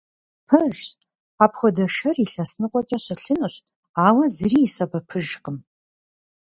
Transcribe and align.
Пэжщ, 0.47 0.83
апхуэдэ 1.43 1.85
шэр 1.95 2.15
илъэс 2.25 2.51
ныкъуэкӀэ 2.61 2.97
щылъынущ, 3.03 3.55
ауэ 4.07 4.25
зыри 4.35 4.59
и 4.65 4.69
сэбэпыжкъым. 4.75 5.57